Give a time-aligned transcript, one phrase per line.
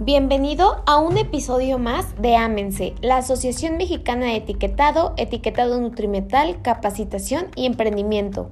[0.00, 7.48] Bienvenido a un episodio más de Ámense, la Asociación Mexicana de Etiquetado, Etiquetado Nutrimental, Capacitación
[7.56, 8.48] y Emprendimiento.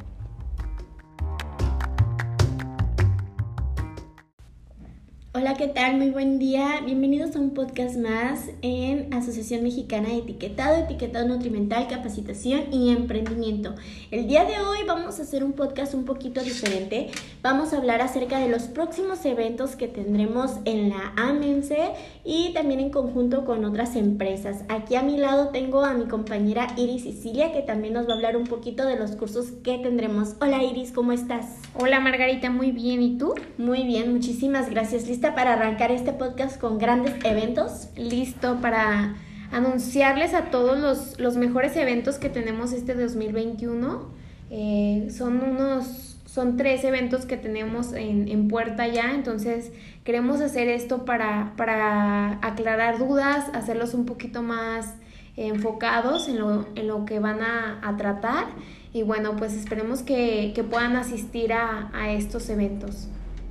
[5.38, 5.98] Hola, ¿qué tal?
[5.98, 6.80] Muy buen día.
[6.82, 13.74] Bienvenidos a un podcast más en Asociación Mexicana de Etiquetado, Etiquetado Nutrimental, Capacitación y Emprendimiento.
[14.10, 17.10] El día de hoy vamos a hacer un podcast un poquito diferente.
[17.42, 21.90] Vamos a hablar acerca de los próximos eventos que tendremos en la AMENSE
[22.24, 24.64] y también en conjunto con otras empresas.
[24.70, 28.16] Aquí a mi lado tengo a mi compañera Iris Sicilia que también nos va a
[28.16, 30.36] hablar un poquito de los cursos que tendremos.
[30.40, 31.58] Hola Iris, ¿cómo estás?
[31.78, 33.02] Hola Margarita, muy bien.
[33.02, 33.34] ¿Y tú?
[33.58, 35.06] Muy bien, muchísimas gracias.
[35.06, 37.88] ¿Lista para arrancar este podcast con grandes eventos?
[37.96, 39.16] Listo para
[39.50, 44.08] anunciarles a todos los, los mejores eventos que tenemos este 2021.
[44.50, 49.72] Eh, son unos, son tres eventos que tenemos en, en, puerta ya, entonces
[50.04, 54.94] queremos hacer esto para, para aclarar dudas, hacerlos un poquito más
[55.36, 58.46] enfocados en lo, en lo que van a, a tratar
[58.92, 63.08] y bueno, pues esperemos que, que puedan asistir a, a estos eventos.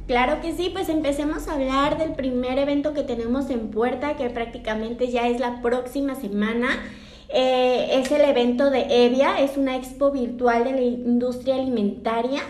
[0.08, 4.30] Claro que sí, pues empecemos a hablar del primer evento que tenemos en puerta, que
[4.30, 6.68] prácticamente ya es la próxima semana.
[7.30, 12.42] Eh, es el evento de Evia, es una expo virtual de la industria alimentaria.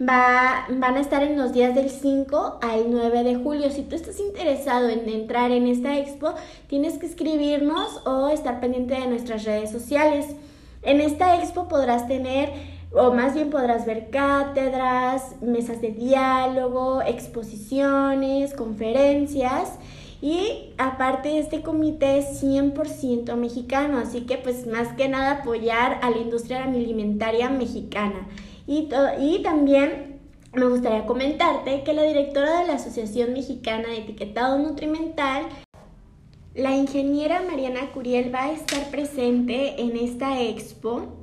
[0.00, 3.70] Va, van a estar en los días del 5 al 9 de julio.
[3.70, 6.34] Si tú estás interesado en entrar en esta expo,
[6.66, 10.34] tienes que escribirnos o estar pendiente de nuestras redes sociales.
[10.82, 12.50] En esta expo podrás tener
[12.94, 19.78] o más bien podrás ver cátedras, mesas de diálogo, exposiciones, conferencias
[20.20, 26.10] y aparte este comité es 100% mexicano, así que pues más que nada apoyar a
[26.10, 28.28] la industria alimentaria mexicana.
[28.66, 30.20] Y, y también
[30.52, 35.46] me gustaría comentarte que la directora de la Asociación Mexicana de Etiquetado Nutrimental
[36.54, 41.21] la ingeniera Mariana Curiel va a estar presente en esta expo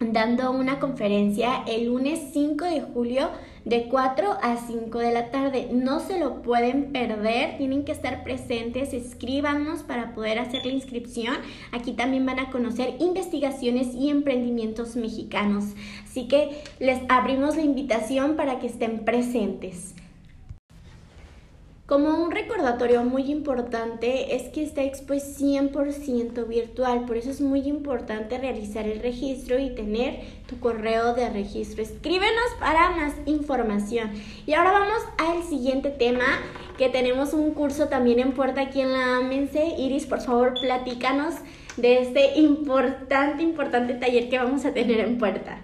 [0.00, 3.30] dando una conferencia el lunes 5 de julio
[3.64, 5.68] de 4 a 5 de la tarde.
[5.72, 11.34] No se lo pueden perder, tienen que estar presentes, escríbanos para poder hacer la inscripción.
[11.72, 15.64] Aquí también van a conocer investigaciones y emprendimientos mexicanos.
[16.04, 19.94] Así que les abrimos la invitación para que estén presentes.
[21.86, 27.40] Como un recordatorio muy importante es que esta expo es 100% virtual, por eso es
[27.40, 31.84] muy importante realizar el registro y tener tu correo de registro.
[31.84, 34.10] Escríbenos para más información.
[34.46, 36.24] Y ahora vamos al siguiente tema,
[36.76, 39.76] que tenemos un curso también en puerta aquí en la AMENSE.
[39.78, 41.36] Iris, por favor, platícanos
[41.76, 45.60] de este importante, importante taller que vamos a tener en puerta.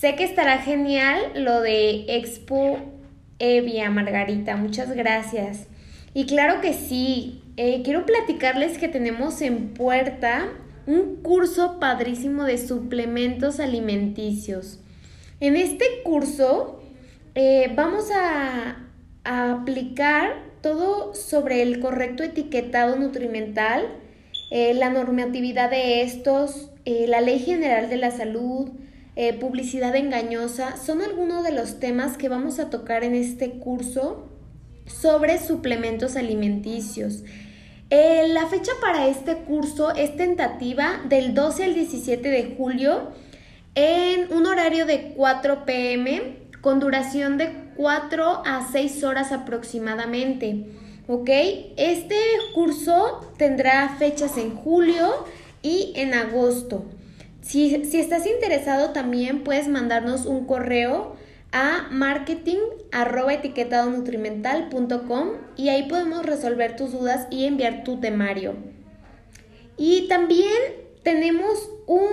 [0.00, 2.78] Sé que estará genial lo de Expo
[3.38, 4.56] Evia, Margarita.
[4.56, 5.66] Muchas gracias.
[6.14, 10.48] Y claro que sí, eh, quiero platicarles que tenemos en puerta
[10.86, 14.80] un curso padrísimo de suplementos alimenticios.
[15.38, 16.82] En este curso
[17.34, 18.86] eh, vamos a,
[19.24, 23.86] aplicar todo sobre el correcto etiquetado nutrimental,
[24.50, 28.70] eh, la normatividad de estos, la ley general de la salud,
[29.16, 34.28] eh, publicidad engañosa, son algunos de los temas que vamos a tocar en este curso
[34.86, 37.22] sobre suplementos alimenticios.
[37.90, 43.10] Eh, la fecha para este curso es tentativa del 12 al 17 de julio
[43.74, 50.66] en un horario de 4 pm con duración de 4 a 6 horas aproximadamente.
[51.08, 51.28] ¿Ok?
[51.76, 52.16] Este
[52.54, 55.24] curso tendrá fechas en julio
[55.62, 56.84] y en agosto.
[57.42, 61.16] Si, estás interesado también puedes mandarnos un correo
[61.52, 62.58] a marketing
[65.56, 68.54] y ahí podemos resolver tus dudas y enviar tu temario.
[69.76, 70.52] Y también
[71.02, 72.08] tenemos un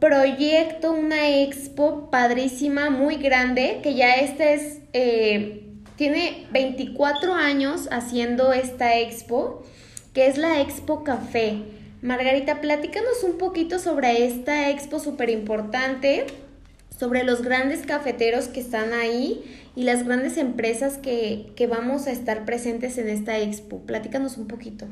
[0.00, 5.66] proyecto, una expo padrísima, muy grande, que ya este es, eh,
[5.96, 9.62] tiene 24 años haciendo esta expo,
[10.14, 11.79] que es la Expo Café.
[12.02, 16.26] Margarita, platícanos un poquito sobre esta expo súper importante,
[16.98, 19.44] sobre los grandes cafeteros que están ahí
[19.76, 23.80] y las grandes empresas que, que vamos a estar presentes en esta expo.
[23.80, 24.86] Platícanos un poquito.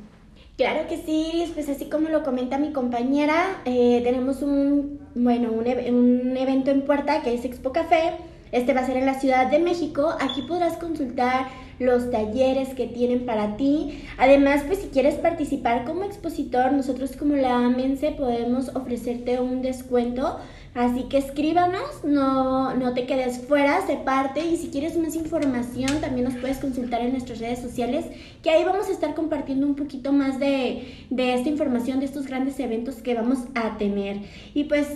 [0.58, 5.66] Claro que sí, pues así como lo comenta mi compañera, eh, tenemos un, bueno, un,
[5.94, 8.16] un evento en puerta que es Expo Café.
[8.52, 10.14] Este va a ser en la Ciudad de México.
[10.20, 11.46] Aquí podrás consultar
[11.78, 14.02] los talleres que tienen para ti.
[14.16, 20.38] Además, pues si quieres participar como expositor, nosotros como la AMENSE podemos ofrecerte un descuento
[20.74, 26.00] Así que escríbanos, no, no te quedes fuera, se parte y si quieres más información
[26.00, 28.06] también nos puedes consultar en nuestras redes sociales,
[28.42, 32.26] que ahí vamos a estar compartiendo un poquito más de, de esta información, de estos
[32.26, 34.20] grandes eventos que vamos a tener.
[34.54, 34.86] Y pues